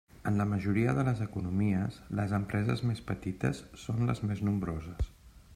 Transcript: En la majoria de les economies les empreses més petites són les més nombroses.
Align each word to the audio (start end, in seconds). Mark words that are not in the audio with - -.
En 0.29 0.37
la 0.41 0.45
majoria 0.51 0.95
de 0.99 1.03
les 1.09 1.21
economies 1.25 1.99
les 2.21 2.35
empreses 2.39 2.83
més 2.93 3.05
petites 3.13 3.63
són 3.87 4.05
les 4.13 4.27
més 4.31 4.47
nombroses. 4.49 5.17